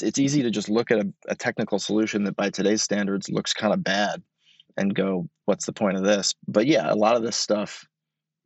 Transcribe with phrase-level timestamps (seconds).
[0.00, 3.52] it's easy to just look at a, a technical solution that by today's standards looks
[3.52, 4.22] kind of bad
[4.76, 6.34] and go, what's the point of this?
[6.48, 7.86] But yeah, a lot of this stuff,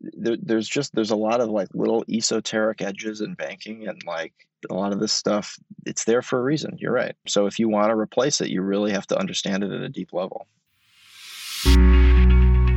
[0.01, 4.35] there, there's just, there's a lot of like little esoteric edges in banking and like
[4.71, 5.57] a lot of this stuff,
[5.87, 6.77] it's there for a reason.
[6.79, 7.15] You're right.
[7.27, 9.89] So if you want to replace it, you really have to understand it at a
[9.89, 10.47] deep level.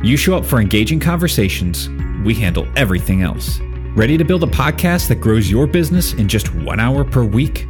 [0.00, 1.88] You show up for engaging conversations,
[2.24, 3.58] we handle everything else.
[3.96, 7.66] Ready to build a podcast that grows your business in just one hour per week?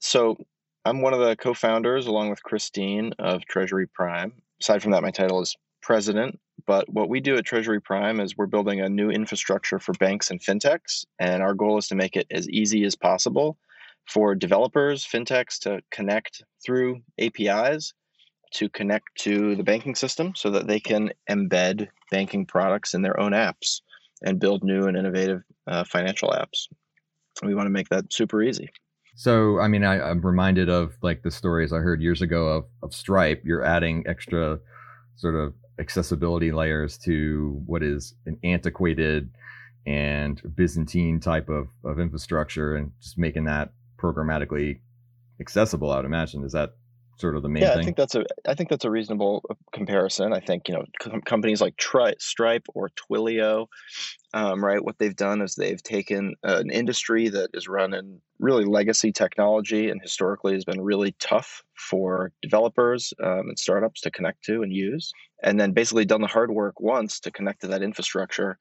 [0.00, 0.36] So,
[0.84, 4.32] I'm one of the co-founders, along with Chris Dean, of Treasury Prime.
[4.60, 6.40] Aside from that, my title is president.
[6.66, 10.30] But what we do at Treasury Prime is we're building a new infrastructure for banks
[10.30, 13.58] and fintechs, and our goal is to make it as easy as possible
[14.06, 17.94] for developers, fintechs to connect through APIs
[18.54, 23.18] to connect to the banking system so that they can embed banking products in their
[23.18, 23.80] own apps
[24.22, 26.68] and build new and innovative uh, financial apps.
[27.42, 28.70] We want to make that super easy.
[29.16, 32.64] So, I mean, I, am reminded of like the stories I heard years ago of,
[32.82, 33.42] of Stripe.
[33.44, 34.58] You're adding extra
[35.16, 39.30] sort of accessibility layers to what is an antiquated
[39.86, 44.80] and Byzantine type of, of infrastructure and just making that programmatically
[45.40, 46.44] accessible, I would imagine.
[46.44, 46.74] Is that
[47.16, 47.80] sort of the main yeah, thing?
[47.80, 50.32] I think that's a I think that's a reasonable uh, comparison.
[50.32, 53.66] I think you know com- companies like Tri- Stripe or Twilio,
[54.32, 54.84] um, right?
[54.84, 59.12] What they've done is they've taken uh, an industry that is run in really legacy
[59.12, 64.62] technology and historically has been really tough for developers um, and startups to connect to
[64.62, 68.58] and use, and then basically done the hard work once to connect to that infrastructure,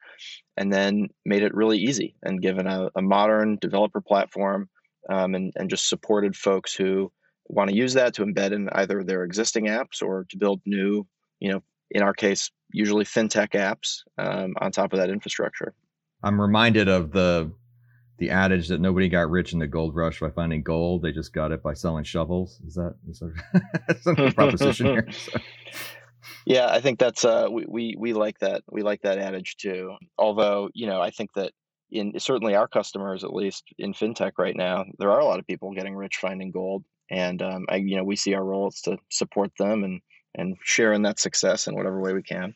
[0.58, 4.70] and then made it really easy and given a, a modern developer platform
[5.10, 7.12] um, and and just supported folks who
[7.54, 11.06] want to use that to embed in either their existing apps or to build new,
[11.40, 15.74] you know, in our case, usually fintech apps um, on top of that infrastructure.
[16.24, 17.52] I'm reminded of the
[18.20, 21.34] the adage that nobody got rich in the gold rush by finding gold; they just
[21.34, 22.62] got it by selling shovels.
[22.66, 25.08] Is that is there a proposition here?
[25.18, 25.40] So.
[26.46, 28.64] Yeah, I think that's uh, we, we we like that.
[28.70, 29.96] We like that adage too.
[30.18, 31.52] Although you know, I think that
[31.92, 35.48] in certainly our customers, at least in fintech right now, there are a lot of
[35.48, 36.84] people getting rich finding gold
[37.14, 40.02] and um, I, you know, we see our role is to support them and
[40.36, 42.56] and share in that success in whatever way we can.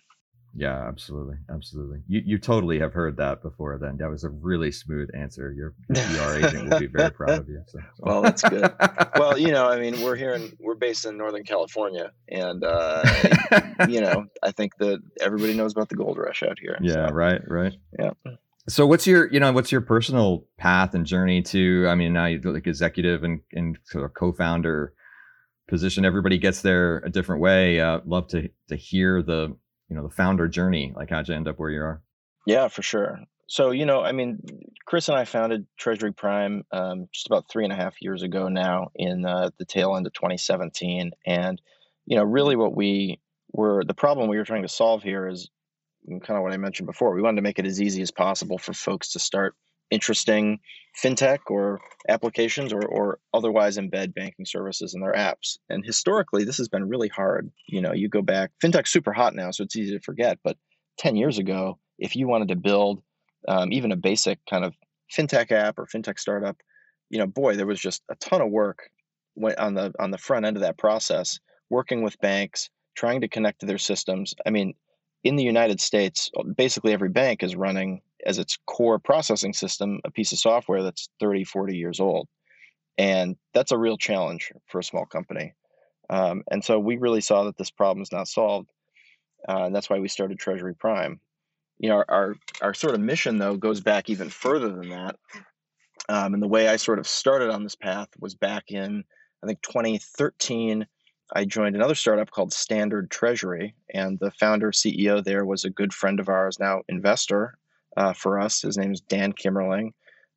[0.56, 2.00] Yeah, absolutely, absolutely.
[2.08, 3.78] You you totally have heard that before.
[3.78, 5.54] Then that was a really smooth answer.
[5.54, 7.62] Your PR agent will be very proud of you.
[7.68, 7.86] So, so.
[8.00, 8.74] Well, that's good.
[9.16, 13.04] well, you know, I mean, we're here in we're based in Northern California, and uh,
[13.88, 16.80] you know, I think that everybody knows about the gold rush out here.
[16.82, 17.14] Yeah, so.
[17.14, 17.76] right, right.
[18.00, 18.12] Yeah.
[18.70, 22.26] So what's your, you know, what's your personal path and journey to, I mean, now
[22.26, 24.94] you're like executive and, and sort of co-founder
[25.68, 26.04] position.
[26.04, 27.80] Everybody gets there a different way.
[27.80, 29.56] Uh, love to, to hear the,
[29.90, 30.94] you know, the founder journey.
[30.96, 32.02] Like how'd you end up where you are?
[32.46, 33.20] Yeah, for sure.
[33.48, 34.40] So, you know, I mean,
[34.86, 38.50] Chris and I founded Treasury Prime um, just about three and a half years ago
[38.50, 41.12] now in uh, the tail end of 2017.
[41.26, 41.62] And,
[42.06, 43.22] you know, really what we
[43.54, 45.50] were, the problem we were trying to solve here is
[46.08, 47.14] kind of what I mentioned before.
[47.14, 49.56] We wanted to make it as easy as possible for folks to start
[49.90, 50.60] interesting
[51.02, 55.58] fintech or applications or, or otherwise embed banking services in their apps.
[55.70, 57.50] And historically, this has been really hard.
[57.68, 60.40] You know, you go back, fintech's super hot now, so it's easy to forget.
[60.44, 60.58] But
[61.00, 63.02] 10 years ago, if you wanted to build
[63.48, 64.74] um, even a basic kind of
[65.16, 66.58] fintech app or fintech startup,
[67.10, 68.90] you know, boy, there was just a ton of work
[69.58, 71.40] on the on the front end of that process,
[71.70, 74.34] working with banks, trying to connect to their systems.
[74.46, 74.74] I mean,
[75.28, 80.12] in the United States, basically every bank is running as its core processing system a
[80.12, 82.30] piece of software that's 30, 40 years old.
[82.98, 85.54] And that's a real challenge for a small company.
[86.10, 88.70] Um, and so we really saw that this problem is not solved.
[89.48, 91.20] Uh, and that's why we started Treasury Prime.
[91.80, 95.18] You know, our, our, our, sort of mission, though, goes back even further than that.
[96.08, 99.04] Um, and the way I sort of started on this path was back in,
[99.44, 100.88] I think, 2013
[101.34, 105.94] I joined another startup called Standard Treasury, and the founder CEO there was a good
[105.94, 107.58] friend of ours, now investor
[107.98, 108.62] uh, for us.
[108.62, 109.92] His name is Dan Kimerling.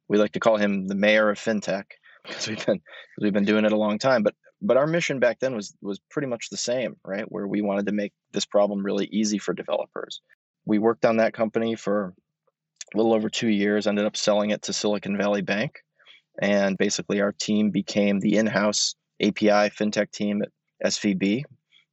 [0.08, 1.84] We like to call him the mayor of fintech
[2.24, 4.22] because we've been because we've been doing it a long time.
[4.22, 7.30] But but our mission back then was was pretty much the same, right?
[7.30, 10.20] Where we wanted to make this problem really easy for developers.
[10.64, 12.14] We worked on that company for
[12.92, 13.86] a little over two years.
[13.86, 15.78] Ended up selling it to Silicon Valley Bank,
[16.42, 20.48] and basically our team became the in-house API fintech team at
[20.84, 21.44] SVB.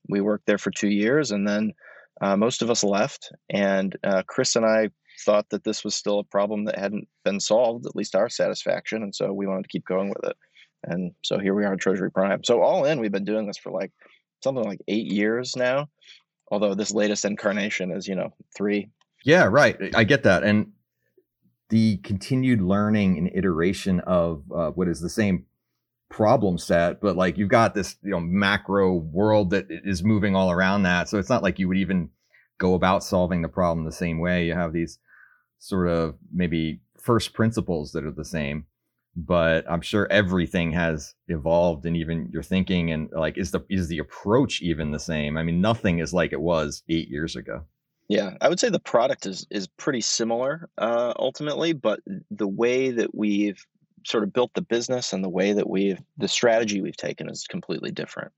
[0.10, 1.74] We worked there for two years, and then
[2.22, 3.32] uh, most of us left.
[3.50, 4.90] And uh, Chris and I
[5.26, 9.04] thought that this was still a problem that hadn't been solved, at least our satisfaction,
[9.04, 10.38] and so we wanted to keep going with it.
[10.84, 12.44] And so here we are at Treasury Prime.
[12.44, 13.92] So all in, we've been doing this for like
[14.44, 15.90] something like eight years now.
[16.50, 18.90] Although this latest incarnation is, you know, three.
[19.26, 19.76] Yeah, right.
[19.94, 20.72] I get that, and
[21.70, 25.46] the continued learning and iteration of uh, what is the same
[26.10, 30.52] problem set, but like you've got this, you know, macro world that is moving all
[30.52, 31.10] around that.
[31.10, 32.10] So it's not like you would even
[32.58, 34.46] go about solving the problem the same way.
[34.46, 35.00] You have these
[35.60, 38.66] sort of maybe first principles that are the same,
[39.16, 43.88] but I'm sure everything has evolved and even your thinking and like is the is
[43.88, 45.38] the approach even the same?
[45.38, 47.64] I mean, nothing is like it was eight years ago.
[48.10, 52.00] Yeah, I would say the product is is pretty similar uh, ultimately, but
[52.32, 53.66] the way that we've
[54.08, 57.46] sort of built the business and the way that we've the strategy we've taken is
[57.48, 58.32] completely different.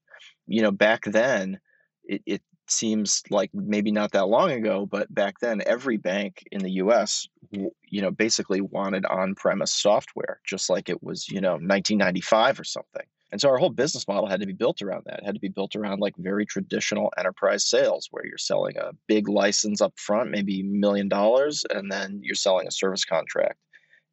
[0.48, 1.60] You know, back then
[2.04, 6.62] it, it seems like maybe not that long ago, but back then every bank in
[6.62, 7.28] the U.S.
[7.52, 13.06] you know basically wanted on-premise software, just like it was you know 1995 or something.
[13.32, 15.20] And so our whole business model had to be built around that.
[15.20, 18.92] It had to be built around like very traditional enterprise sales, where you're selling a
[19.08, 23.60] big license up front, maybe million dollars, and then you're selling a service contract.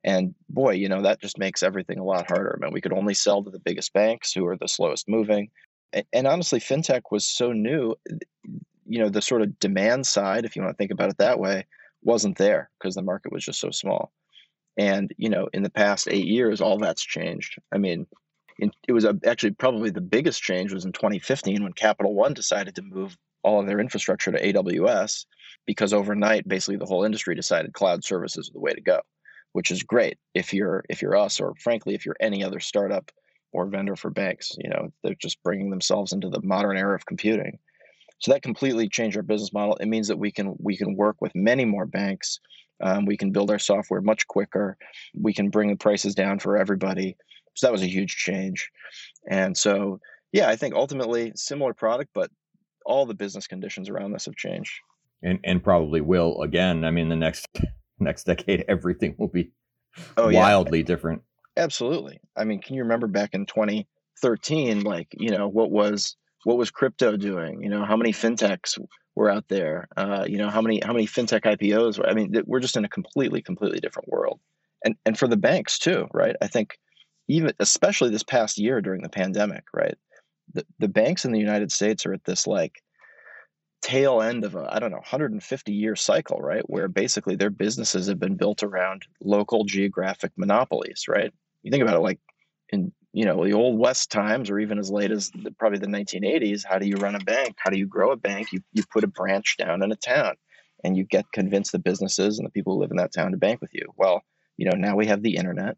[0.06, 2.56] And boy, you know, that just makes everything a lot harder.
[2.56, 5.50] I mean, we could only sell to the biggest banks who are the slowest moving.
[6.12, 7.96] And, honestly, fintech was so new,
[8.86, 11.40] you know, the sort of demand side, if you want to think about it that
[11.40, 11.66] way,
[12.02, 14.12] wasn't there because the market was just so small.
[14.76, 17.56] And, you know, in the past eight years, all that's changed.
[17.72, 18.06] I mean,
[18.60, 22.82] it was actually probably the biggest change was in 2015 when Capital One decided to
[22.82, 25.26] move all of their infrastructure to AWS
[25.66, 29.00] because overnight, basically the whole industry decided cloud services are the way to go
[29.52, 33.10] which is great if you're if you're us or frankly if you're any other startup
[33.52, 37.06] or vendor for banks you know they're just bringing themselves into the modern era of
[37.06, 37.58] computing.
[38.18, 39.76] So that completely changed our business model.
[39.76, 42.40] It means that we can we can work with many more banks.
[42.82, 44.76] Um, we can build our software much quicker.
[45.14, 47.16] We can bring the prices down for everybody.
[47.54, 48.70] So that was a huge change.
[49.30, 50.00] And so
[50.32, 52.30] yeah i think ultimately similar product but
[52.84, 54.72] all the business conditions around this have changed.
[55.22, 56.84] And and probably will again.
[56.84, 57.48] I mean the next
[57.98, 59.52] next decade, everything will be
[60.16, 60.84] oh, wildly yeah.
[60.84, 61.22] different.
[61.56, 62.20] Absolutely.
[62.36, 66.70] I mean, can you remember back in 2013, like, you know, what was what was
[66.70, 67.62] crypto doing?
[67.62, 68.78] You know, how many fintechs
[69.16, 69.88] were out there?
[69.96, 71.98] Uh, you know, how many how many fintech IPOs?
[71.98, 74.38] Were, I mean, we're just in a completely completely different world,
[74.84, 76.36] and and for the banks too, right?
[76.40, 76.78] I think
[77.28, 79.96] even especially this past year during the pandemic, right?
[80.54, 82.80] The the banks in the United States are at this like
[83.86, 86.68] tail end of a I don't know 150 year cycle, right?
[86.68, 91.32] Where basically their businesses have been built around local geographic monopolies, right?
[91.62, 92.18] You think about it like
[92.70, 95.86] in you know the old west times or even as late as the, probably the
[95.86, 97.54] 1980s how do you run a bank?
[97.58, 98.52] How do you grow a bank?
[98.52, 100.34] You, you put a branch down in a town
[100.82, 103.36] and you get convince the businesses and the people who live in that town to
[103.36, 103.86] bank with you.
[103.96, 104.22] Well
[104.56, 105.76] you know now we have the internet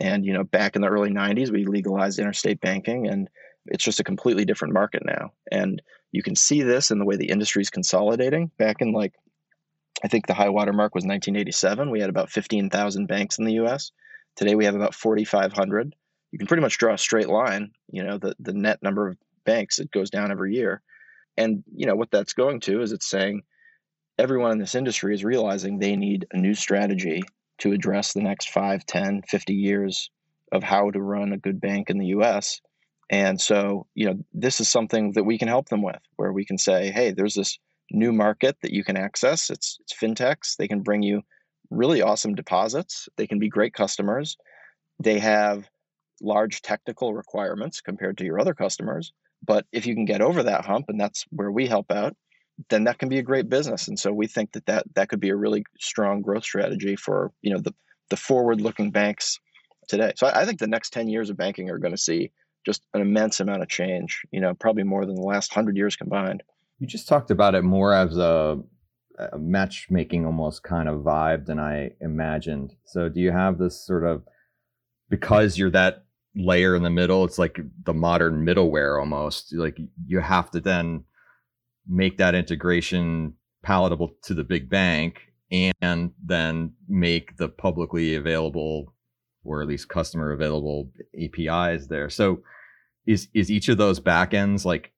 [0.00, 3.30] and you know back in the early 90s we legalized interstate banking and
[3.68, 5.32] it's just a completely different market now.
[5.50, 5.82] And
[6.16, 8.50] you can see this in the way the industry is consolidating.
[8.56, 9.12] Back in like,
[10.02, 11.90] I think the high water mark was 1987.
[11.90, 13.92] We had about 15,000 banks in the U.S.
[14.34, 15.94] Today we have about 4,500.
[16.32, 17.72] You can pretty much draw a straight line.
[17.90, 20.82] You know, the the net number of banks it goes down every year,
[21.36, 23.42] and you know what that's going to is it's saying
[24.18, 27.22] everyone in this industry is realizing they need a new strategy
[27.58, 30.10] to address the next 5 10 50 years
[30.52, 32.60] of how to run a good bank in the us
[33.10, 36.44] and so, you know, this is something that we can help them with, where we
[36.44, 37.58] can say, hey, there's this
[37.90, 39.48] new market that you can access.
[39.50, 40.56] It's, it's fintechs.
[40.56, 41.22] They can bring you
[41.70, 43.08] really awesome deposits.
[43.16, 44.36] They can be great customers.
[44.98, 45.68] They have
[46.20, 49.12] large technical requirements compared to your other customers.
[49.44, 52.16] But if you can get over that hump, and that's where we help out,
[52.70, 53.86] then that can be a great business.
[53.86, 57.32] And so we think that that, that could be a really strong growth strategy for
[57.42, 57.74] you know the
[58.08, 59.38] the forward looking banks
[59.88, 60.12] today.
[60.16, 62.30] So I, I think the next ten years of banking are going to see
[62.66, 65.96] just an immense amount of change, you know, probably more than the last hundred years
[65.96, 66.42] combined.
[66.78, 68.58] You just talked about it more as a,
[69.18, 72.74] a, matchmaking almost kind of vibe than I imagined.
[72.84, 74.24] So do you have this sort of
[75.08, 76.06] because you're that
[76.36, 77.24] layer in the middle.
[77.24, 79.54] It's like the modern middleware almost.
[79.54, 81.04] Like you have to then
[81.88, 85.20] make that integration palatable to the big bank
[85.50, 88.92] and then make the publicly available
[89.44, 92.10] or at least customer available APIs there.
[92.10, 92.42] So
[93.06, 94.92] is is each of those backends like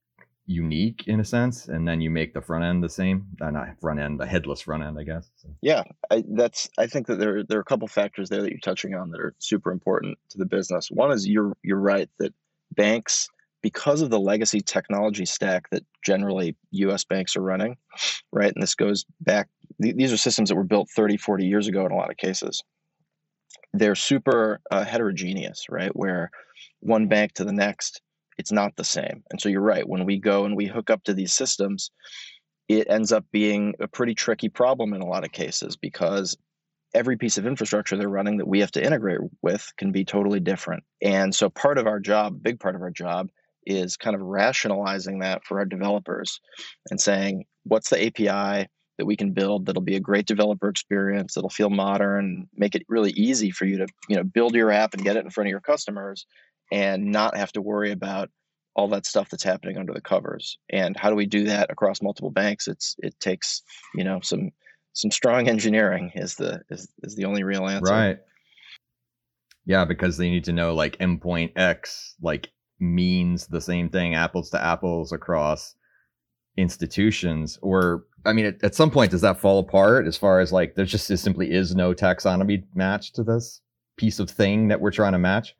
[0.46, 3.26] unique in a sense and then you make the front end the same?
[3.40, 5.30] Not front end the headless front end i guess.
[5.36, 5.48] So.
[5.62, 8.60] yeah I, that's i think that there, there are a couple factors there that you're
[8.60, 10.90] touching on that are super important to the business.
[10.90, 12.34] One is you're you're right that
[12.74, 13.28] banks
[13.60, 17.76] because of the legacy technology stack that generally us banks are running
[18.32, 19.48] right and this goes back
[19.78, 22.62] these are systems that were built 30 40 years ago in a lot of cases.
[23.72, 26.30] They're super uh, heterogeneous right where
[26.80, 28.00] one bank to the next
[28.38, 29.24] it's not the same.
[29.30, 29.86] And so you're right.
[29.86, 31.90] When we go and we hook up to these systems,
[32.68, 36.36] it ends up being a pretty tricky problem in a lot of cases because
[36.94, 40.40] every piece of infrastructure they're running that we have to integrate with can be totally
[40.40, 40.84] different.
[41.02, 43.28] And so part of our job, big part of our job,
[43.66, 46.40] is kind of rationalizing that for our developers
[46.90, 51.34] and saying, what's the API that we can build that'll be a great developer experience,
[51.34, 54.94] that'll feel modern, make it really easy for you to, you know, build your app
[54.94, 56.26] and get it in front of your customers
[56.70, 58.30] and not have to worry about
[58.74, 60.56] all that stuff that's happening under the covers.
[60.70, 62.68] And how do we do that across multiple banks?
[62.68, 63.62] It's it takes
[63.94, 64.50] you know some
[64.92, 67.92] some strong engineering is the is, is the only real answer.
[67.92, 68.18] Right.
[69.66, 74.50] Yeah, because they need to know like endpoint X like means the same thing apples
[74.50, 75.74] to apples across
[76.56, 80.52] institutions or I mean at, at some point does that fall apart as far as
[80.52, 83.60] like there just simply is no taxonomy match to this
[83.96, 85.54] piece of thing that we're trying to match?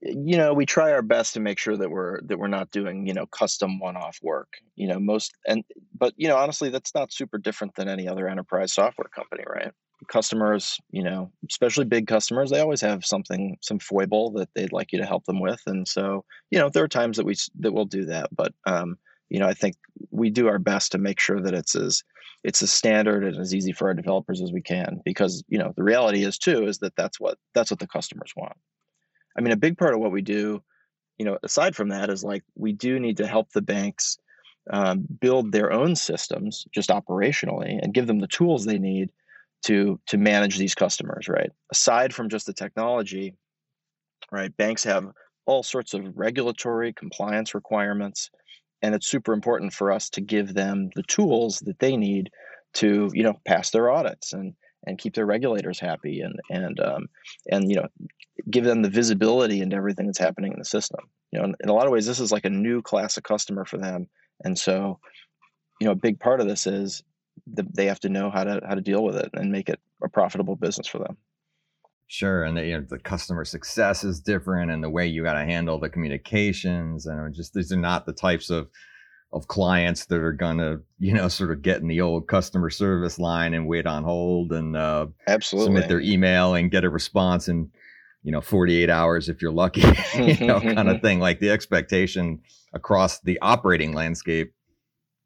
[0.00, 3.06] You know we try our best to make sure that we're that we're not doing
[3.06, 5.64] you know custom one-off work you know most and
[5.96, 9.72] but you know honestly that's not super different than any other enterprise software company right?
[10.06, 14.92] Customers you know especially big customers they always have something some foible that they'd like
[14.92, 17.72] you to help them with and so you know there are times that we that
[17.72, 18.96] we'll do that but um
[19.28, 19.74] you know i think
[20.12, 22.04] we do our best to make sure that it's as
[22.44, 25.72] it's as standard and as easy for our developers as we can because you know
[25.76, 28.56] the reality is too is that that's what that's what the customers want
[29.38, 30.62] I mean, a big part of what we do,
[31.16, 34.18] you know, aside from that, is like we do need to help the banks
[34.70, 39.10] um, build their own systems just operationally and give them the tools they need
[39.64, 41.28] to to manage these customers.
[41.28, 41.50] Right.
[41.70, 43.34] Aside from just the technology,
[44.32, 44.54] right?
[44.56, 45.06] Banks have
[45.46, 48.30] all sorts of regulatory compliance requirements,
[48.82, 52.30] and it's super important for us to give them the tools that they need
[52.74, 54.54] to, you know, pass their audits and
[54.86, 57.06] and keep their regulators happy and and um,
[57.50, 57.86] and you know
[58.50, 61.00] give them the visibility into everything that's happening in the system.
[61.32, 63.64] You know, in, a lot of ways, this is like a new class of customer
[63.64, 64.08] for them,
[64.44, 64.98] and so
[65.80, 67.02] you know a big part of this is
[67.46, 69.80] the, they have to know how to how to deal with it and make it
[70.02, 71.16] a profitable business for them.
[72.06, 75.34] Sure, and the, you know the customer success is different, and the way you got
[75.34, 78.68] to handle the communications, and just these are not the types of
[79.30, 83.18] of clients that are gonna you know sort of get in the old customer service
[83.18, 87.46] line and wait on hold and uh, absolutely submit their email and get a response
[87.46, 87.70] in
[88.22, 89.80] you know 48 hours if you're lucky
[90.14, 91.06] you know kind of mm-hmm.
[91.06, 91.20] thing.
[91.20, 92.40] Like the expectation
[92.72, 94.52] across the operating landscape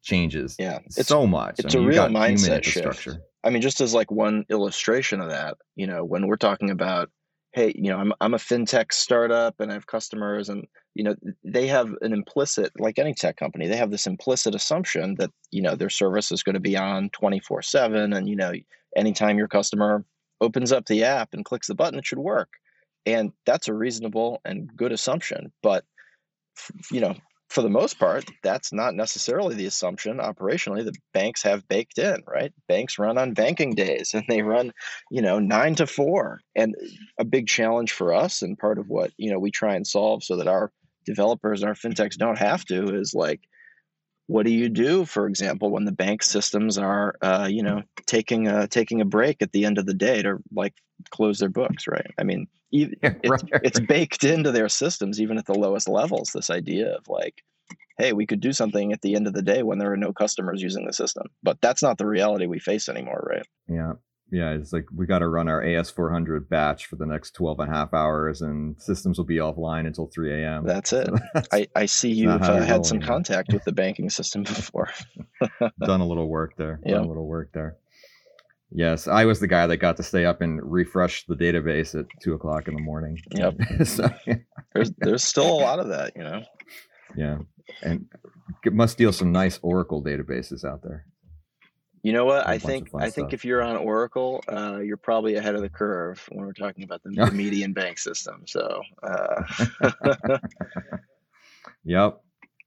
[0.01, 1.59] changes yeah it's so much.
[1.59, 3.09] It's I mean, a real mindset shift.
[3.43, 7.09] i mean just as like one illustration of that you know when we're talking about
[7.53, 11.15] hey you know i'm, I'm a fintech startup and i have customers and you know
[11.43, 15.61] they have an implicit like any tech company they have this implicit assumption that you
[15.61, 18.51] know their service is going to be on 24 7 and you know
[18.95, 20.05] anytime your customer
[20.41, 22.49] opens up the app and clicks the button it should work
[23.05, 25.83] and that's a reasonable and good assumption but
[26.91, 27.15] you know
[27.53, 32.23] for the most part that's not necessarily the assumption operationally that banks have baked in
[32.27, 32.51] right?
[32.67, 34.71] Banks run on banking days and they run
[35.11, 36.75] you know 9 to 4 and
[37.19, 40.23] a big challenge for us and part of what you know we try and solve
[40.23, 40.71] so that our
[41.05, 43.41] developers and our fintechs don't have to is like
[44.25, 48.47] what do you do for example when the bank systems are uh, you know taking
[48.47, 50.73] a taking a break at the end of the day to like
[51.11, 52.11] close their books right?
[52.17, 52.47] I mean
[52.79, 53.61] even, yeah, it's, right.
[53.63, 57.43] it's baked into their systems even at the lowest levels this idea of like
[57.97, 60.11] hey we could do something at the end of the day when there are no
[60.11, 63.93] customers using the system but that's not the reality we face anymore right yeah
[64.33, 67.71] yeah, it's like we got to run our AS400 batch for the next 12 and
[67.71, 70.65] a half hours, and systems will be offline until 3 a.m.
[70.65, 71.05] That's it.
[71.05, 74.89] So that's, I, I see you've uh, had some contact with the banking system before.
[75.79, 76.79] Done a little work there.
[76.83, 76.95] Yeah.
[76.95, 77.77] Done a little work there.
[78.75, 82.07] Yes, I was the guy that got to stay up and refresh the database at
[82.21, 83.19] two o'clock in the morning.
[83.31, 83.55] Yep.
[83.85, 84.35] so, yeah.
[84.73, 86.41] there's there's still a lot of that, you know.
[87.15, 87.37] Yeah,
[87.83, 88.07] and
[88.65, 91.05] it must deal some nice Oracle databases out there.
[92.01, 92.47] You know what?
[92.47, 93.33] I think I think stuff.
[93.33, 97.03] if you're on Oracle, uh, you're probably ahead of the curve when we're talking about
[97.03, 98.41] the, the median bank system.
[98.47, 99.43] So, uh,
[101.85, 102.22] yep.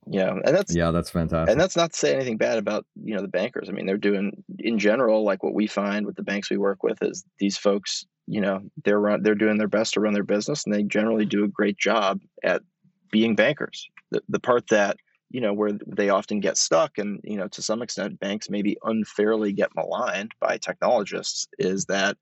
[0.09, 1.51] Yeah, and that's yeah, that's fantastic.
[1.51, 3.69] And that's not to say anything bad about you know the bankers.
[3.69, 6.83] I mean, they're doing in general like what we find with the banks we work
[6.83, 8.07] with is these folks.
[8.29, 11.25] You know, they're run, they're doing their best to run their business, and they generally
[11.25, 12.63] do a great job at
[13.11, 13.89] being bankers.
[14.11, 14.97] The the part that
[15.31, 18.77] you know where they often get stuck and you know to some extent banks maybe
[18.85, 22.17] unfairly get maligned by technologists is that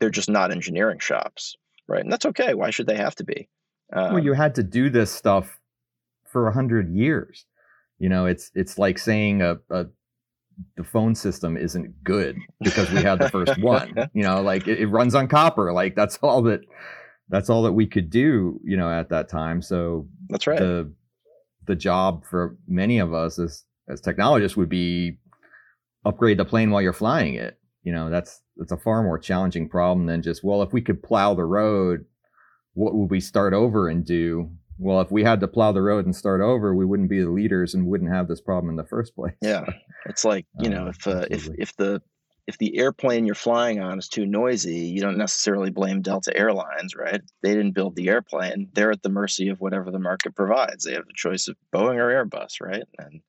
[0.00, 1.56] they're just not engineering shops
[1.88, 3.48] right and that's okay why should they have to be
[3.92, 5.60] um, well you had to do this stuff
[6.32, 7.46] for a hundred years
[7.98, 9.86] you know it's it's like saying a, a
[10.76, 14.80] the phone system isn't good because we had the first one you know like it,
[14.80, 16.60] it runs on copper like that's all that
[17.28, 20.92] that's all that we could do you know at that time so that's right the
[21.66, 25.18] the job for many of us as as technologists would be
[26.04, 27.58] upgrade the plane while you're flying it.
[27.82, 31.02] You know, that's that's a far more challenging problem than just well, if we could
[31.02, 32.04] plow the road,
[32.74, 34.50] what would we start over and do?
[34.82, 37.30] Well, if we had to plow the road and start over, we wouldn't be the
[37.30, 39.34] leaders and wouldn't have this problem in the first place.
[39.40, 39.64] Yeah,
[40.06, 42.02] it's like you know, uh, if uh, if if the
[42.46, 46.96] if the airplane you're flying on is too noisy, you don't necessarily blame Delta Airlines,
[46.96, 47.20] right?
[47.42, 48.68] They didn't build the airplane.
[48.72, 50.84] They're at the mercy of whatever the market provides.
[50.84, 52.82] They have the choice of Boeing or Airbus, right?
[52.98, 53.20] And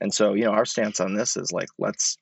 [0.00, 2.16] and so, you know, our stance on this is like let's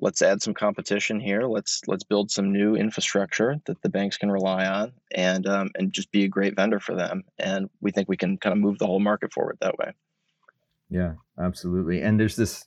[0.00, 1.42] let's add some competition here.
[1.42, 5.92] Let's let's build some new infrastructure that the banks can rely on, and um, and
[5.92, 7.24] just be a great vendor for them.
[7.38, 9.92] And we think we can kind of move the whole market forward that way.
[10.90, 12.02] Yeah, absolutely.
[12.02, 12.64] And there's this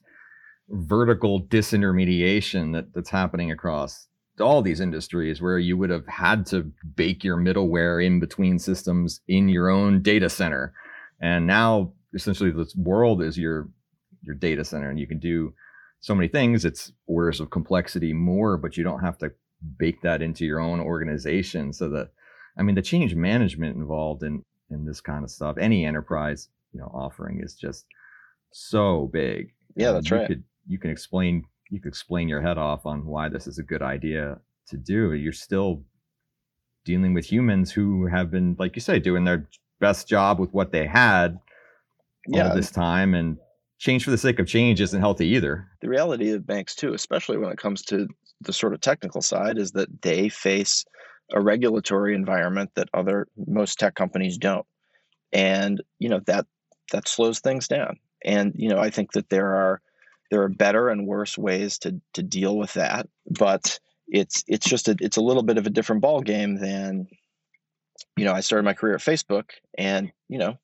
[0.70, 4.08] vertical disintermediation that, that's happening across
[4.40, 9.22] all these industries where you would have had to bake your middleware in between systems
[9.28, 10.74] in your own data center
[11.20, 13.68] and now essentially this world is your
[14.22, 15.54] your data center and you can do
[16.00, 19.32] so many things it's orders of complexity more but you don't have to
[19.78, 22.10] bake that into your own organization so that
[22.58, 26.80] i mean the change management involved in in this kind of stuff any enterprise you
[26.80, 27.86] know offering is just
[28.52, 32.86] so big yeah that's right could, you can explain you can explain your head off
[32.86, 34.40] on why this is a good idea
[34.70, 35.14] to do.
[35.14, 35.84] You're still
[36.86, 39.48] dealing with humans who have been, like you say, doing their
[39.80, 41.40] best job with what they had
[42.28, 42.50] yeah.
[42.50, 43.38] all this time and
[43.78, 45.68] change for the sake of change isn't healthy either.
[45.82, 48.08] The reality of banks too, especially when it comes to
[48.42, 50.86] the sort of technical side, is that they face
[51.34, 54.66] a regulatory environment that other most tech companies don't.
[55.34, 56.46] And, you know, that
[56.92, 58.00] that slows things down.
[58.24, 59.82] And, you know, I think that there are
[60.32, 64.88] there are better and worse ways to to deal with that, but it's it's just
[64.88, 67.08] a it's a little bit of a different ball game than
[68.16, 70.58] you know, I started my career at Facebook and, you know,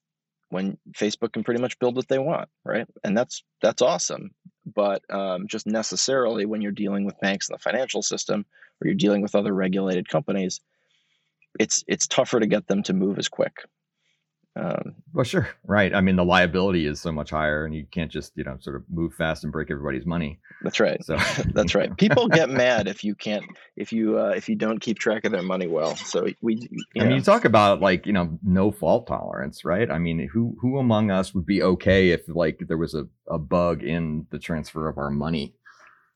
[0.53, 2.87] when Facebook can pretty much build what they want, right?
[3.03, 4.31] And that's that's awesome.
[4.65, 8.45] But um, just necessarily when you're dealing with banks in the financial system
[8.79, 10.61] or you're dealing with other regulated companies,
[11.59, 13.65] it's it's tougher to get them to move as quick.
[14.55, 15.95] Um, well, sure, right.
[15.95, 18.75] I mean, the liability is so much higher, and you can't just you know sort
[18.75, 20.39] of move fast and break everybody's money.
[20.61, 21.03] That's right.
[21.03, 21.17] So
[21.53, 21.95] that's right.
[21.97, 25.31] People get mad if you can't if you uh, if you don't keep track of
[25.31, 25.95] their money well.
[25.95, 26.69] So we.
[26.95, 27.05] I know.
[27.05, 29.89] mean, you talk about like you know no fault tolerance, right?
[29.89, 33.39] I mean, who who among us would be okay if like there was a, a
[33.39, 35.55] bug in the transfer of our money?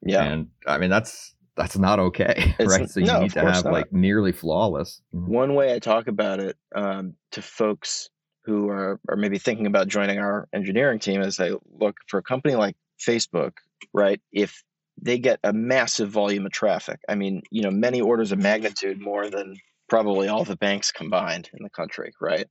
[0.04, 2.88] Yeah, and I mean that's that's not okay, it's, right?
[2.88, 3.74] So you no, need to have not.
[3.74, 5.02] like nearly flawless.
[5.10, 8.12] One way I talk about it um, to folks
[8.48, 12.24] who are, are maybe thinking about joining our engineering team is say, look, for a
[12.24, 13.52] company like Facebook,
[13.94, 14.64] right, if
[15.00, 19.02] they get a massive volume of traffic, I mean, you know, many orders of magnitude
[19.02, 19.58] more than
[19.90, 22.48] probably all the banks combined in the country, right?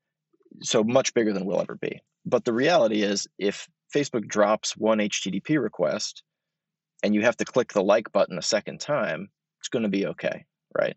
[0.62, 2.02] So much bigger than we'll ever be.
[2.26, 6.22] But the reality is, if Facebook drops one HTTP request
[7.02, 9.30] and you have to click the like button a second time,
[9.60, 10.44] it's going to be okay,
[10.78, 10.96] right?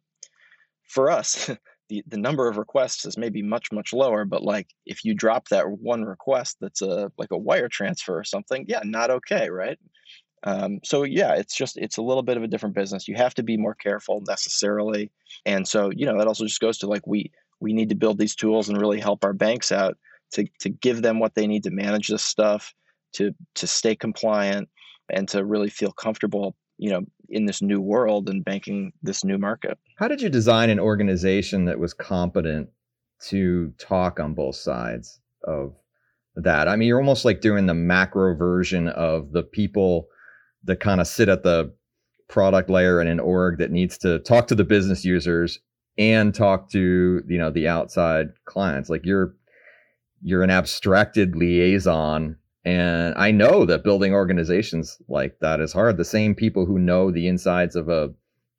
[0.89, 1.49] For us,
[1.89, 5.49] the, the number of requests is maybe much much lower but like if you drop
[5.49, 9.78] that one request that's a like a wire transfer or something yeah not okay right?
[10.43, 13.10] Um, so yeah it's just it's a little bit of a different business.
[13.10, 15.12] You have to be more careful necessarily.
[15.45, 18.17] And so you know that also just goes to like we we need to build
[18.17, 19.97] these tools and really help our banks out
[20.32, 22.73] to to give them what they need to manage this stuff
[23.13, 24.69] to to stay compliant
[25.10, 29.38] and to really feel comfortable you know in this new world and banking this new
[29.38, 29.78] market.
[29.98, 32.70] How did you design an organization that was competent
[33.28, 35.76] to talk on both sides of
[36.36, 36.68] that?
[36.68, 40.08] I mean you're almost like doing the macro version of the people
[40.63, 41.74] that kind of sit at the
[42.28, 45.60] product layer in an org that needs to talk to the business users
[45.98, 48.89] and talk to you know the outside clients.
[48.89, 49.36] Like you're
[50.22, 55.98] you're an abstracted liaison And I know that building organizations like that is hard.
[55.98, 58.13] The same people who know the insides of a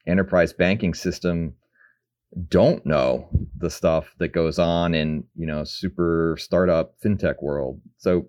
[0.06, 1.54] enterprise banking system
[2.48, 7.80] don't know the stuff that goes on in, you know, super startup fintech world.
[7.98, 8.28] So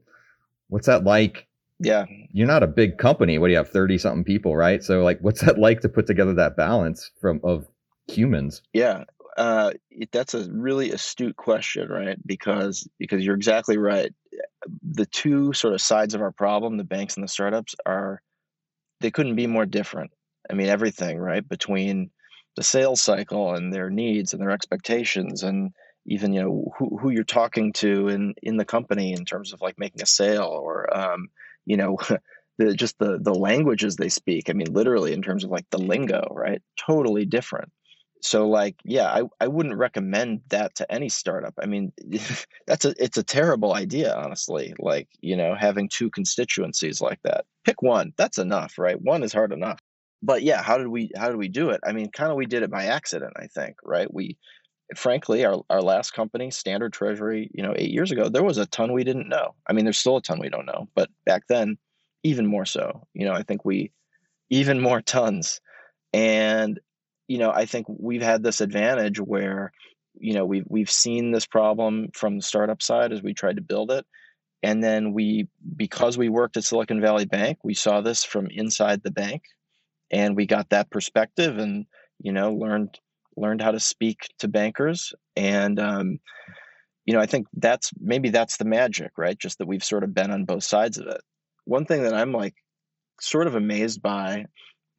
[0.67, 1.47] what's that like?
[1.79, 2.05] Yeah.
[2.31, 3.37] You're not a big company.
[3.37, 3.69] What do you have?
[3.69, 4.83] 30 something people, right?
[4.83, 7.67] So like what's that like to put together that balance from of
[8.07, 8.61] humans?
[8.73, 9.05] Yeah.
[9.37, 9.71] Uh,
[10.11, 12.17] that's a really astute question, right?
[12.25, 14.13] Because because you're exactly right.
[14.91, 18.21] The two sort of sides of our problem, the banks and the startups, are
[18.99, 20.11] they couldn't be more different.
[20.49, 21.47] I mean, everything, right?
[21.47, 22.11] Between
[22.55, 25.71] the sales cycle and their needs and their expectations and
[26.05, 29.61] even you know who, who you're talking to in in the company in terms of
[29.61, 31.29] like making a sale or um,
[31.65, 31.97] you know
[32.57, 35.77] the just the the languages they speak i mean literally in terms of like the
[35.77, 37.71] lingo right totally different
[38.21, 41.53] so like yeah i, I wouldn't recommend that to any startup.
[41.61, 41.91] I mean
[42.67, 47.45] that's a it's a terrible idea honestly like you know having two constituencies like that.
[47.65, 49.01] Pick one that's enough right?
[49.01, 49.79] One is hard enough.
[50.21, 51.81] But yeah how did we how did we do it?
[51.85, 54.11] I mean kind of we did it by accident i think right?
[54.13, 54.37] We
[54.95, 58.65] frankly our, our last company standard treasury you know eight years ago there was a
[58.65, 59.55] ton we didn't know.
[59.67, 61.77] I mean there's still a ton we don't know but back then
[62.23, 63.91] even more so you know i think we
[64.51, 65.59] even more tons.
[66.13, 66.79] And
[67.31, 69.71] you know, I think we've had this advantage where,
[70.19, 73.61] you know, we've we've seen this problem from the startup side as we tried to
[73.61, 74.05] build it.
[74.61, 79.01] And then we because we worked at Silicon Valley Bank, we saw this from inside
[79.01, 79.43] the bank
[80.11, 81.85] and we got that perspective and,
[82.19, 82.99] you know, learned
[83.37, 85.13] learned how to speak to bankers.
[85.37, 86.19] And um,
[87.05, 89.39] you know, I think that's maybe that's the magic, right?
[89.39, 91.21] Just that we've sort of been on both sides of it.
[91.63, 92.55] One thing that I'm like
[93.21, 94.47] sort of amazed by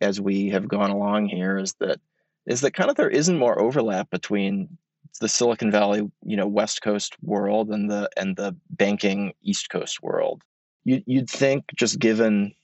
[0.00, 2.00] as we have gone along here is that
[2.46, 4.78] is that kind of there isn't more overlap between
[5.20, 10.02] the Silicon Valley, you know, West Coast world and the and the banking East Coast
[10.02, 10.42] world.
[10.84, 12.54] You, you'd think, just given,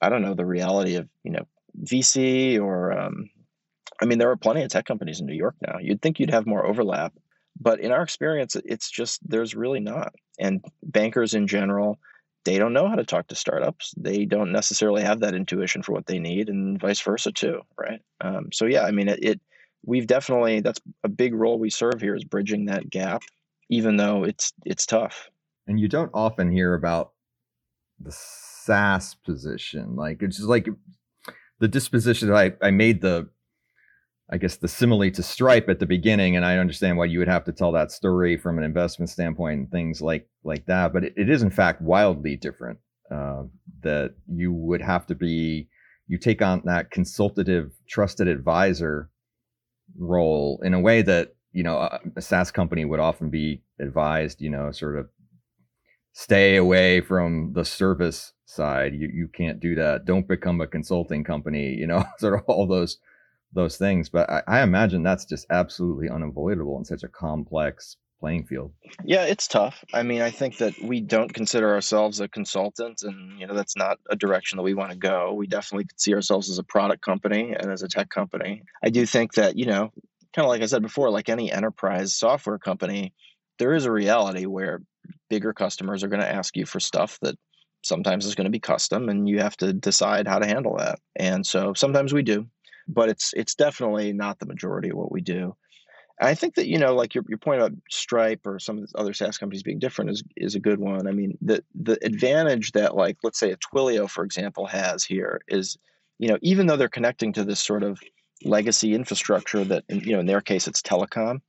[0.00, 1.46] I don't know, the reality of you know
[1.82, 3.28] VC or, um,
[4.00, 5.78] I mean, there are plenty of tech companies in New York now.
[5.78, 7.12] You'd think you'd have more overlap,
[7.60, 10.14] but in our experience, it's just there's really not.
[10.38, 11.98] And bankers in general,
[12.44, 13.94] they don't know how to talk to startups.
[13.96, 18.00] They don't necessarily have that intuition for what they need, and vice versa too, right?
[18.20, 19.40] Um, so yeah, I mean, it, it.
[19.84, 23.22] We've definitely that's a big role we serve here is bridging that gap,
[23.68, 25.28] even though it's it's tough.
[25.66, 27.12] And you don't often hear about
[28.00, 30.68] the SaaS position, like it's just like
[31.58, 32.28] the disposition.
[32.28, 33.28] That I I made the
[34.30, 37.28] I guess the simile to Stripe at the beginning, and I understand why you would
[37.28, 40.92] have to tell that story from an investment standpoint and things like like that.
[40.92, 42.78] But it, it is in fact wildly different.
[43.10, 43.44] Uh,
[43.80, 45.68] that you would have to be
[46.08, 49.10] you take on that consultative, trusted advisor
[49.96, 54.42] role in a way that you know a, a SaaS company would often be advised.
[54.42, 55.08] You know, sort of
[56.12, 58.94] stay away from the service side.
[58.94, 60.04] You you can't do that.
[60.04, 61.74] Don't become a consulting company.
[61.74, 62.98] You know, sort of all those
[63.52, 64.08] those things.
[64.08, 68.72] But I, I imagine that's just absolutely unavoidable in such a complex playing field.
[69.04, 69.84] Yeah, it's tough.
[69.94, 73.76] I mean, I think that we don't consider ourselves a consultant, and you know that's
[73.76, 75.34] not a direction that we want to go.
[75.34, 78.62] We definitely see ourselves as a product company and as a tech company.
[78.82, 79.92] I do think that you know,
[80.34, 83.14] kind of like I said before, like any enterprise software company,
[83.58, 84.82] there is a reality where
[85.30, 87.36] bigger customers are going to ask you for stuff that
[87.82, 90.98] sometimes is going to be custom, and you have to decide how to handle that.
[91.16, 92.46] And so sometimes we do,
[92.88, 95.54] but it's it's definitely not the majority of what we do.
[96.20, 98.88] And I think that you know, like your your point about Stripe or some of
[98.88, 101.06] the other SaaS companies being different is is a good one.
[101.06, 105.40] I mean, the the advantage that like let's say a Twilio, for example, has here
[105.48, 105.78] is,
[106.18, 108.00] you know, even though they're connecting to this sort of
[108.44, 111.40] legacy infrastructure that, you know, in their case it's telecom.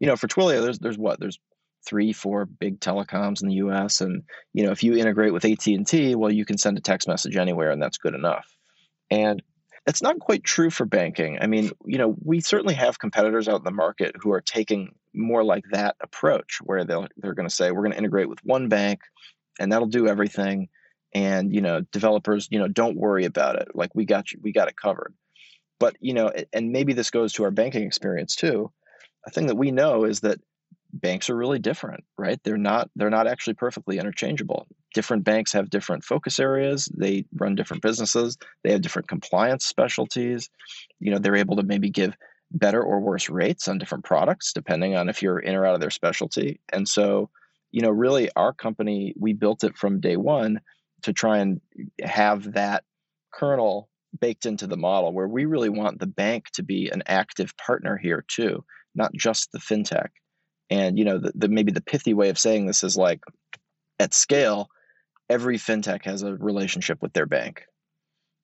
[0.00, 1.38] You know, for Twilio, there's there's what there's
[1.86, 4.00] three, four big telecoms in the U.S.
[4.00, 6.82] And you know, if you integrate with AT and T, well, you can send a
[6.82, 8.46] text message anywhere, and that's good enough.
[9.10, 9.42] And
[9.86, 11.38] it's not quite true for banking.
[11.40, 14.94] I mean, you know, we certainly have competitors out in the market who are taking
[15.14, 18.44] more like that approach, where they'll they're going to say we're going to integrate with
[18.44, 19.00] one bank,
[19.60, 20.68] and that'll do everything.
[21.14, 23.68] And you know, developers, you know, don't worry about it.
[23.74, 25.14] Like we got you, we got it covered.
[25.78, 28.72] But you know, and maybe this goes to our banking experience too.
[29.26, 30.40] A thing that we know is that
[30.92, 32.40] banks are really different, right?
[32.42, 34.66] They're not they're not actually perfectly interchangeable.
[34.96, 40.48] Different banks have different focus areas, they run different businesses, they have different compliance specialties.
[41.00, 42.16] You know, they're able to maybe give
[42.50, 45.82] better or worse rates on different products depending on if you're in or out of
[45.82, 46.60] their specialty.
[46.72, 47.28] And so,
[47.72, 50.62] you know, really our company, we built it from day 1
[51.02, 51.60] to try and
[52.02, 52.82] have that
[53.34, 57.54] kernel baked into the model where we really want the bank to be an active
[57.58, 60.08] partner here too, not just the fintech.
[60.70, 63.20] And you know, the, the maybe the pithy way of saying this is like
[63.98, 64.70] at scale,
[65.28, 67.64] every fintech has a relationship with their bank.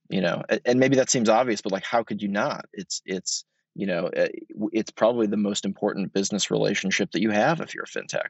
[0.09, 2.67] You know, and maybe that seems obvious, but like, how could you not?
[2.73, 4.29] It's it's you know, eh,
[4.73, 8.29] it's probably the most important business relationship that you have if you're a fintech.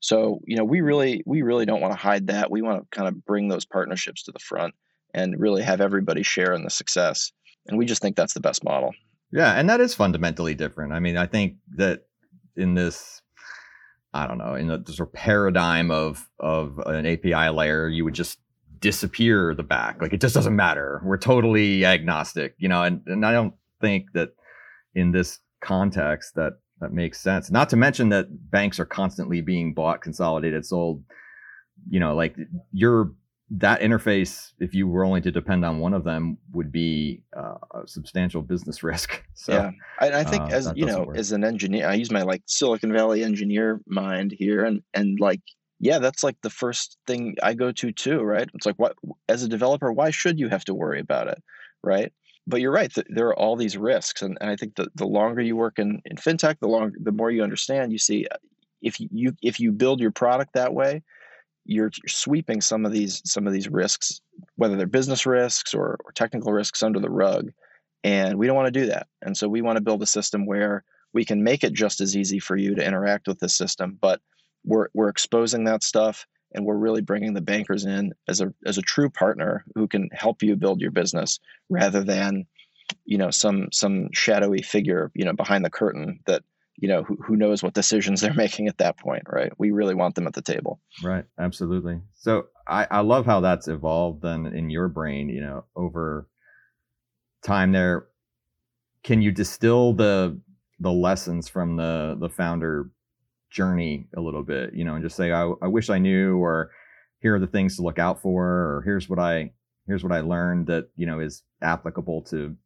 [0.00, 2.50] So, you know, we really we really don't want to hide that.
[2.50, 4.74] We want to kind of bring those partnerships to the front
[5.14, 7.32] and really have everybody share in the success.
[7.66, 8.92] And we just think that's the best model.
[9.32, 10.92] Yeah, and that is fundamentally different.
[10.92, 12.02] I mean, I think that
[12.56, 13.22] in this
[14.14, 18.14] I don't know, in the sort of paradigm of of an API layer, you would
[18.14, 18.38] just
[18.78, 20.00] disappear the back.
[20.00, 21.02] Like it just doesn't matter.
[21.04, 24.30] We're totally agnostic, you know, and, and I don't think that
[24.94, 27.50] in this context that that makes sense.
[27.50, 31.02] Not to mention that banks are constantly being bought, consolidated, sold.
[31.90, 32.36] You know, like
[32.72, 33.12] your
[33.50, 37.54] that interface, if you were only to depend on one of them, would be uh,
[37.74, 39.24] a substantial business risk.
[39.34, 41.16] So, yeah, I, I think uh, as you know, work.
[41.16, 45.40] as an engineer, I use my like Silicon Valley engineer mind here, and and like
[45.80, 48.48] yeah, that's like the first thing I go to too, right?
[48.54, 48.96] It's like what
[49.28, 51.42] as a developer, why should you have to worry about it,
[51.82, 52.12] right?
[52.46, 52.92] but you're right.
[53.08, 56.00] There are all these risks, and, and I think that the longer you work in,
[56.04, 57.92] in fintech, the longer, the more you understand.
[57.92, 58.36] You see, uh,
[58.82, 61.02] if you if you build your product that way,
[61.64, 64.20] you're, sweeping some of these some of these risks,
[64.56, 67.50] whether they're business risks or, or technical risks, under the rug,
[68.02, 69.06] and we don't want to do that.
[69.22, 72.16] And so we want to build a system where we can make it just as
[72.16, 74.20] easy for you to interact with this system, but
[74.64, 78.78] we're we're exposing that stuff and we're really bringing the bankers in as a as
[78.78, 82.46] a true partner who can help you build your business rather than
[83.04, 86.42] you know some some shadowy figure you know behind the curtain that
[86.76, 89.94] you know who, who knows what decisions they're making at that point right we really
[89.94, 94.46] want them at the table right absolutely so i i love how that's evolved then
[94.46, 96.28] in your brain you know over
[97.42, 98.06] time there
[99.02, 100.38] can you distill the
[100.80, 102.90] the lessons from the the founder
[103.54, 106.72] journey a little bit, you know, and just say, I, I wish I knew, or
[107.20, 109.52] here are the things to look out for, or here's what I,
[109.86, 112.56] here's what I learned that, you know, is applicable to,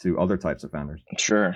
[0.00, 1.02] to other types of founders.
[1.18, 1.54] Sure.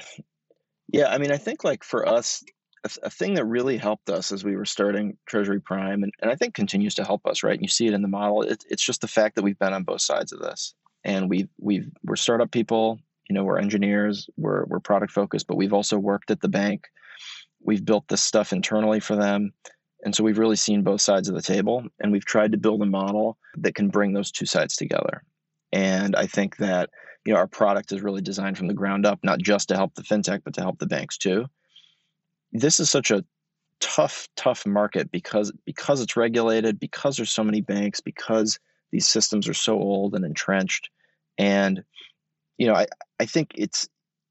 [0.89, 1.09] Yeah.
[1.09, 2.43] I mean, I think like for us,
[2.85, 6.31] a, a thing that really helped us as we were starting Treasury Prime, and, and
[6.31, 7.55] I think continues to help us, right?
[7.55, 8.43] And you see it in the model.
[8.43, 11.49] It, it's just the fact that we've been on both sides of this, and we
[11.59, 13.01] we've we're startup people.
[13.29, 16.87] You know, we're engineers, we're we're product focused, but we've also worked at the bank
[17.67, 19.53] We've built this stuff internally for them.
[20.05, 22.81] And so we've really seen both sides of the table and we've tried to build
[22.83, 25.25] a model that can bring those two sides together.
[25.73, 26.91] And I think that,
[27.25, 29.95] you know, our product is really designed from the ground up, not just to help
[29.95, 31.47] the fintech, but to help the banks too.
[32.53, 33.25] This is such a
[33.81, 38.59] tough, tough market because because it's regulated, because there's so many banks, because
[38.93, 40.89] these systems are so old and entrenched.
[41.37, 41.83] And,
[42.59, 42.87] you know, I,
[43.21, 43.89] I think it's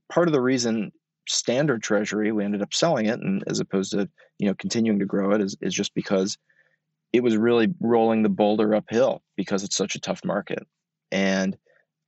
[0.10, 0.92] part of the reason
[1.28, 5.06] standard treasury we ended up selling it and as opposed to you know continuing to
[5.06, 6.38] grow it is, is just because
[7.14, 10.68] it was really rolling the boulder uphill because it's such a tough market
[11.12, 11.58] and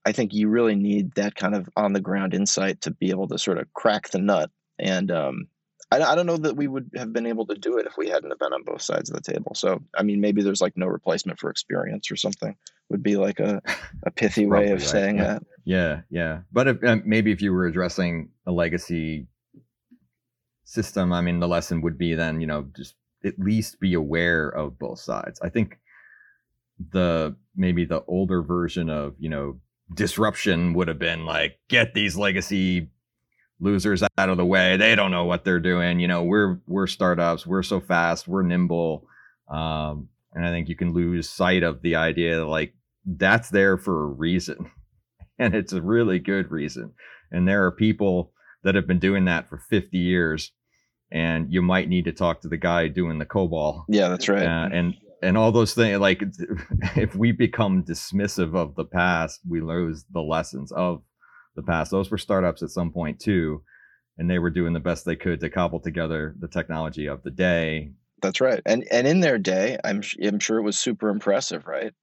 [0.06, 3.28] i think you really need that kind of on the ground insight to be able
[3.28, 5.48] to sort of crack the nut and um,
[5.92, 8.10] I, I, don't know that we would have been able to do it if we
[8.10, 9.54] hadn't been on both sides of the table.
[9.56, 12.56] So, I mean, maybe there's like no replacement for experience or something
[12.90, 13.62] would be like a,
[14.04, 14.88] a pithy way of right.
[14.88, 15.24] saying yeah.
[15.24, 15.44] that.
[15.64, 16.02] Yeah.
[16.10, 16.40] Yeah.
[16.52, 19.28] But if, uh, maybe if you were addressing a legacy
[20.66, 24.50] system, I mean, the lesson would be then, you know, just at least be aware
[24.50, 25.40] of both sides.
[25.42, 25.80] I think
[26.92, 29.60] the, maybe the older version of, you know,
[29.94, 32.90] disruption would have been like, get these legacy
[33.60, 34.78] losers out of the way.
[34.78, 36.00] They don't know what they're doing.
[36.00, 37.46] You know, we're we're startups.
[37.46, 38.28] We're so fast.
[38.28, 39.08] We're nimble.
[39.50, 42.74] Um, and I think you can lose sight of the idea like
[43.06, 44.72] that's there for a reason,
[45.40, 46.94] and it's a really good reason.
[47.32, 48.32] And there are people
[48.63, 50.52] that have been doing that for 50 years,
[51.12, 53.86] and you might need to talk to the guy doing the COBOL.
[53.90, 54.46] Yeah, that's right.
[54.46, 56.22] Uh, and and all those things like
[56.96, 61.02] if we become dismissive of the past we lose the lessons of
[61.58, 61.92] the past.
[61.92, 63.64] Those were startups at some point too,
[64.18, 67.32] and they were doing the best they could to cobble together the technology of the
[67.32, 67.92] day.
[68.22, 71.94] That's right, and and in their day, I'm I'm sure it was super impressive, right?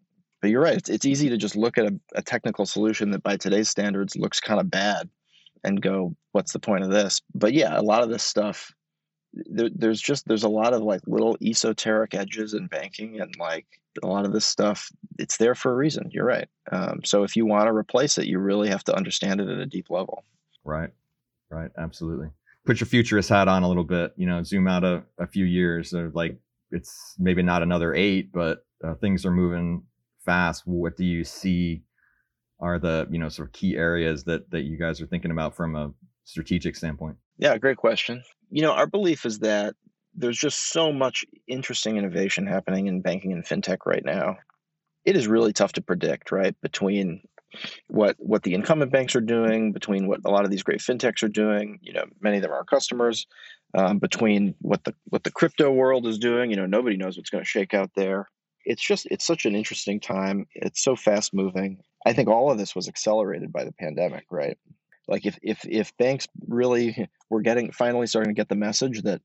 [0.43, 3.23] But you're right; it's, it's easy to just look at a, a technical solution that
[3.23, 5.09] by today's standards looks kind of bad,
[5.65, 8.73] and go, "What's the point of this?" But yeah, a lot of this stuff
[9.47, 13.67] there, there's just there's a lot of like little esoteric edges in banking and like
[14.03, 16.49] a lot of this stuff it's there for a reason you're right.
[16.71, 19.59] Um, so if you want to replace it you really have to understand it at
[19.59, 20.25] a deep level.
[20.65, 20.91] Right
[21.51, 22.31] right absolutely.
[22.65, 25.45] Put your futurist hat on a little bit you know zoom out a, a few
[25.45, 26.39] years or like
[26.71, 29.83] it's maybe not another eight but uh, things are moving
[30.25, 30.67] fast.
[30.67, 31.83] What do you see
[32.61, 35.55] are the you know sort of key areas that that you guys are thinking about
[35.57, 35.93] from a
[36.25, 39.75] strategic standpoint yeah great question you know our belief is that
[40.15, 44.37] there's just so much interesting innovation happening in banking and fintech right now.
[45.05, 46.59] it is really tough to predict, right?
[46.63, 47.21] Between
[47.89, 51.23] what what the incumbent banks are doing, between what a lot of these great fintechs
[51.23, 53.27] are doing, you know, many of them are customers,
[53.75, 57.31] um, between what the what the crypto world is doing, you know, nobody knows what's
[57.31, 58.29] going to shake out there.
[58.65, 60.47] It's just it's such an interesting time.
[60.55, 61.83] It's so fast moving.
[62.07, 64.59] I think all of this was accelerated by the pandemic, right?
[65.09, 69.21] Like if if if banks really were getting finally starting to get the message that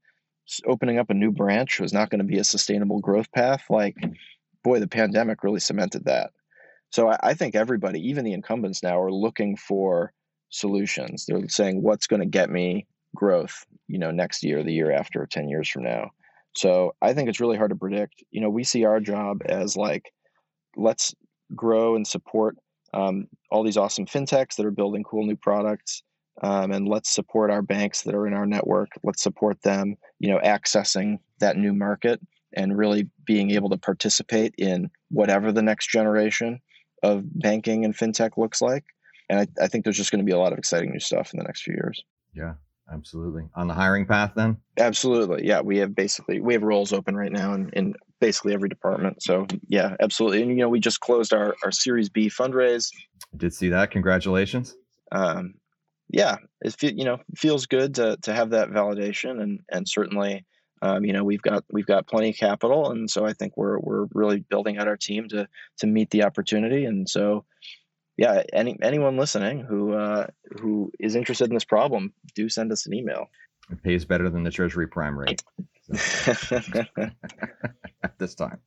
[0.65, 3.95] opening up a new branch was not going to be a sustainable growth path, like
[4.63, 6.31] boy, the pandemic really cemented that.
[6.91, 10.11] So I, I think everybody, even the incumbents now, are looking for
[10.49, 11.25] solutions.
[11.25, 15.25] They're saying, what's going to get me growth, you know, next year, the year after,
[15.25, 16.11] 10 years from now.
[16.55, 18.23] So I think it's really hard to predict.
[18.31, 20.11] You know, we see our job as like,
[20.75, 21.13] let's
[21.55, 22.57] grow and support
[22.93, 26.03] um, all these awesome fintechs that are building cool new products.
[26.41, 28.89] Um, and let's support our banks that are in our network.
[29.03, 32.21] Let's support them, you know, accessing that new market
[32.53, 36.61] and really being able to participate in whatever the next generation
[37.03, 38.85] of banking and fintech looks like.
[39.29, 41.33] And I, I think there's just going to be a lot of exciting new stuff
[41.33, 42.03] in the next few years.
[42.33, 42.53] Yeah,
[42.91, 43.49] absolutely.
[43.55, 44.57] On the hiring path, then?
[44.77, 45.45] Absolutely.
[45.45, 49.21] Yeah, we have basically we have roles open right now in, in basically every department.
[49.21, 50.41] So yeah, absolutely.
[50.41, 52.91] And you know, we just closed our our Series B fundraise.
[53.35, 53.91] Did see that.
[53.91, 54.75] Congratulations.
[55.11, 55.55] Um,
[56.09, 60.45] yeah, it you know feels good to to have that validation and and certainly
[60.81, 63.79] um, you know we've got we've got plenty of capital, and so I think we're
[63.79, 65.47] we're really building out our team to
[65.79, 66.85] to meet the opportunity.
[66.85, 67.45] And so,
[68.17, 70.27] yeah, any anyone listening who uh,
[70.59, 73.29] who is interested in this problem, do send us an email.
[73.69, 75.43] It pays better than the Treasury Prime rate.
[75.89, 77.11] At
[78.19, 78.59] this time.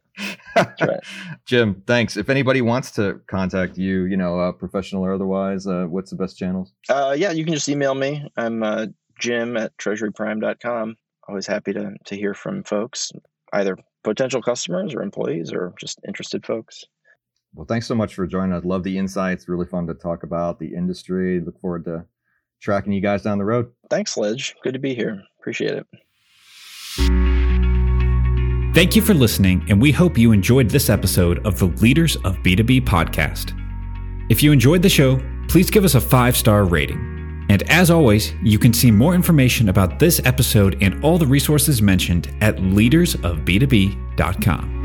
[0.57, 1.01] right.
[1.47, 2.17] Jim, thanks.
[2.17, 6.17] If anybody wants to contact you, you know, uh, professional or otherwise, uh, what's the
[6.17, 6.73] best channels?
[6.89, 8.27] Uh, yeah, you can just email me.
[8.37, 8.87] I'm uh,
[9.19, 10.97] jim at treasuryprime.com
[11.29, 13.13] always happy to to hear from folks,
[13.53, 16.85] either potential customers or employees or just interested folks.
[17.55, 18.65] Well, thanks so much for joining us.
[18.65, 19.49] Love the insights.
[19.49, 21.41] Really fun to talk about the industry.
[21.41, 22.07] Look forward to
[22.61, 23.71] tracking you guys down the road.
[23.91, 24.55] Thanks, Lidge.
[24.63, 25.23] Good to be here.
[25.39, 25.85] Appreciate
[26.99, 27.32] it.
[28.75, 32.39] Thank you for listening, and we hope you enjoyed this episode of the Leaders of
[32.39, 33.53] B2B podcast.
[34.31, 37.45] If you enjoyed the show, please give us a five star rating.
[37.51, 41.83] And as always, you can see more information about this episode and all the resources
[41.83, 44.82] mentioned at leadersofb2b.com.